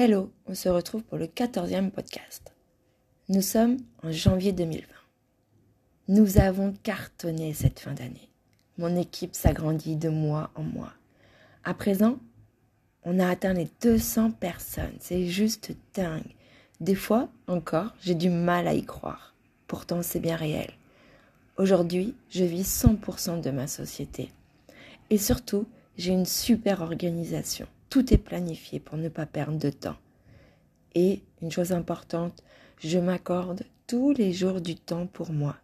Hello, 0.00 0.30
on 0.46 0.54
se 0.54 0.68
retrouve 0.68 1.02
pour 1.02 1.18
le 1.18 1.26
14e 1.26 1.90
podcast. 1.90 2.54
Nous 3.28 3.42
sommes 3.42 3.78
en 4.04 4.12
janvier 4.12 4.52
2020. 4.52 4.86
Nous 6.06 6.38
avons 6.38 6.72
cartonné 6.84 7.52
cette 7.52 7.80
fin 7.80 7.94
d'année. 7.94 8.28
Mon 8.78 8.94
équipe 8.94 9.34
s'agrandit 9.34 9.96
de 9.96 10.08
mois 10.08 10.52
en 10.54 10.62
mois. 10.62 10.92
À 11.64 11.74
présent, 11.74 12.16
on 13.02 13.18
a 13.18 13.28
atteint 13.28 13.54
les 13.54 13.68
200 13.82 14.30
personnes. 14.30 14.94
C'est 15.00 15.26
juste 15.26 15.72
dingue. 15.94 16.32
Des 16.78 16.94
fois, 16.94 17.28
encore, 17.48 17.92
j'ai 18.00 18.14
du 18.14 18.30
mal 18.30 18.68
à 18.68 18.74
y 18.74 18.84
croire. 18.84 19.34
Pourtant, 19.66 20.02
c'est 20.02 20.20
bien 20.20 20.36
réel. 20.36 20.70
Aujourd'hui, 21.56 22.14
je 22.30 22.44
vis 22.44 22.62
100% 22.62 23.40
de 23.40 23.50
ma 23.50 23.66
société. 23.66 24.30
Et 25.10 25.18
surtout, 25.18 25.66
j'ai 25.96 26.12
une 26.12 26.24
super 26.24 26.82
organisation. 26.82 27.66
Tout 27.90 28.12
est 28.12 28.18
planifié 28.18 28.80
pour 28.80 28.98
ne 28.98 29.08
pas 29.08 29.26
perdre 29.26 29.58
de 29.58 29.70
temps. 29.70 29.96
Et, 30.94 31.22
une 31.40 31.50
chose 31.50 31.72
importante, 31.72 32.42
je 32.78 32.98
m'accorde 32.98 33.64
tous 33.86 34.12
les 34.12 34.32
jours 34.32 34.60
du 34.60 34.76
temps 34.76 35.06
pour 35.06 35.32
moi. 35.32 35.56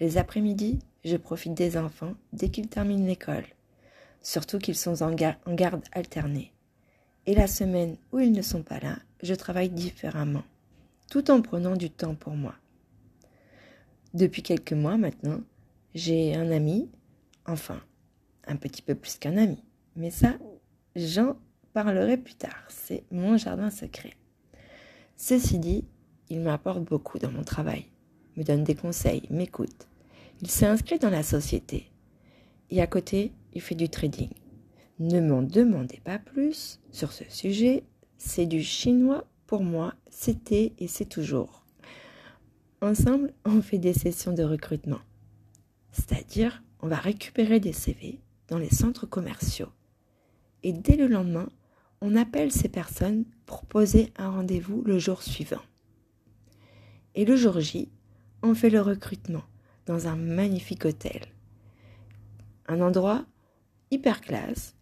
Les 0.00 0.18
après-midi, 0.18 0.80
je 1.04 1.16
profite 1.16 1.54
des 1.54 1.76
enfants 1.76 2.14
dès 2.32 2.48
qu'ils 2.48 2.68
terminent 2.68 3.06
l'école, 3.06 3.44
surtout 4.22 4.58
qu'ils 4.58 4.76
sont 4.76 5.02
en, 5.02 5.14
garde 5.14 5.84
alternée. 5.92 6.52
Et 7.26 7.34
la 7.34 7.46
semaine 7.46 7.96
où 8.10 8.18
ils 8.18 8.32
ne 8.32 8.42
sont 8.42 8.62
pas 8.62 8.80
là, 8.80 8.98
je 9.22 9.34
travaille 9.34 9.70
différemment, 9.70 10.42
tout 11.08 11.30
en 11.30 11.40
prenant 11.40 11.76
du 11.76 11.90
temps 11.90 12.16
pour 12.16 12.34
moi. 12.34 12.54
Depuis 14.14 14.42
quelques 14.42 14.72
mois 14.72 14.96
maintenant, 14.96 15.40
j'ai 15.94 16.34
un 16.34 16.50
ami, 16.50 16.90
enfin, 17.46 17.80
un 18.46 18.56
petit 18.56 18.82
peu 18.82 18.96
plus 18.96 19.16
qu'un 19.16 19.36
ami, 19.36 19.62
mais 19.94 20.10
ça, 20.10 20.34
j'en 20.96 21.36
parlerai 21.72 22.16
plus 22.16 22.34
tard, 22.34 22.64
c'est 22.68 23.04
mon 23.10 23.36
jardin 23.36 23.70
secret. 23.70 24.14
Ceci 25.16 25.58
dit, 25.58 25.84
il 26.28 26.40
m'apporte 26.40 26.82
beaucoup 26.82 27.18
dans 27.18 27.30
mon 27.30 27.44
travail, 27.44 27.86
me 28.36 28.44
donne 28.44 28.64
des 28.64 28.74
conseils, 28.74 29.22
m'écoute. 29.30 29.88
Il 30.40 30.50
s'est 30.50 30.66
inscrit 30.66 30.98
dans 30.98 31.10
la 31.10 31.22
société. 31.22 31.90
Et 32.70 32.80
à 32.80 32.86
côté, 32.86 33.32
il 33.52 33.60
fait 33.60 33.74
du 33.74 33.88
trading. 33.88 34.30
Ne 34.98 35.20
m'en 35.20 35.42
demandez 35.42 36.00
pas 36.04 36.18
plus 36.18 36.80
sur 36.90 37.12
ce 37.12 37.24
sujet, 37.28 37.84
c'est 38.18 38.46
du 38.46 38.62
chinois 38.62 39.24
pour 39.46 39.62
moi, 39.62 39.94
c'était 40.10 40.72
et 40.78 40.88
c'est 40.88 41.04
toujours. 41.04 41.64
Ensemble, 42.80 43.32
on 43.44 43.62
fait 43.62 43.78
des 43.78 43.92
sessions 43.92 44.32
de 44.32 44.42
recrutement. 44.42 45.00
C'est-à-dire, 45.92 46.62
on 46.80 46.88
va 46.88 46.96
récupérer 46.96 47.60
des 47.60 47.72
CV 47.72 48.20
dans 48.48 48.58
les 48.58 48.70
centres 48.70 49.06
commerciaux. 49.06 49.68
Et 50.62 50.72
dès 50.72 50.96
le 50.96 51.06
lendemain, 51.06 51.48
on 52.02 52.16
appelle 52.16 52.50
ces 52.50 52.68
personnes 52.68 53.24
pour 53.46 53.64
poser 53.64 54.12
un 54.16 54.28
rendez-vous 54.28 54.82
le 54.82 54.98
jour 54.98 55.22
suivant. 55.22 55.62
Et 57.14 57.24
le 57.24 57.36
jour 57.36 57.60
J, 57.60 57.92
on 58.42 58.56
fait 58.56 58.70
le 58.70 58.80
recrutement 58.80 59.44
dans 59.86 60.08
un 60.08 60.16
magnifique 60.16 60.84
hôtel. 60.84 61.22
Un 62.66 62.80
endroit 62.80 63.24
hyper 63.92 64.20
classe 64.20 64.74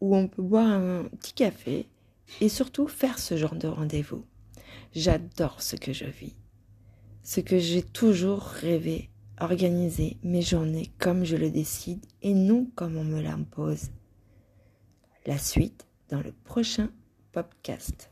où 0.00 0.16
on 0.16 0.28
peut 0.28 0.42
boire 0.42 0.66
un 0.66 1.04
petit 1.18 1.34
café 1.34 1.88
et 2.40 2.48
surtout 2.48 2.88
faire 2.88 3.18
ce 3.18 3.36
genre 3.36 3.54
de 3.54 3.68
rendez-vous. 3.68 4.24
J'adore 4.94 5.60
ce 5.60 5.76
que 5.76 5.92
je 5.92 6.06
vis. 6.06 6.36
Ce 7.22 7.40
que 7.40 7.58
j'ai 7.58 7.82
toujours 7.82 8.44
rêvé, 8.44 9.10
organiser 9.40 10.16
mes 10.22 10.42
journées 10.42 10.90
comme 10.98 11.24
je 11.24 11.36
le 11.36 11.50
décide 11.50 12.06
et 12.22 12.32
non 12.32 12.66
comme 12.74 12.96
on 12.96 13.04
me 13.04 13.20
l'impose. 13.20 13.90
La 15.26 15.36
suite 15.36 15.86
dans 16.12 16.20
le 16.20 16.32
prochain 16.44 16.90
podcast. 17.32 18.11